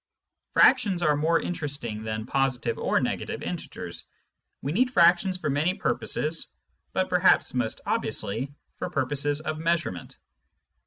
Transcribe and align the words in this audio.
Fractions 0.53 1.03
are 1.03 1.15
more 1.15 1.39
interesting 1.39 2.01
than 2.01 2.25
positive 2.25 2.79
or 2.79 2.99
negative 2.99 3.43
integers. 3.43 4.03
We 4.63 4.71
need 4.71 4.89
fractions 4.89 5.37
for 5.37 5.47
many 5.51 5.75
purposes, 5.75 6.47
but 6.91 7.07
perhaps 7.07 7.53
most 7.53 7.81
obviously 7.85 8.51
for 8.77 8.89
purposes 8.89 9.41
of 9.41 9.59
measurement. 9.59 10.17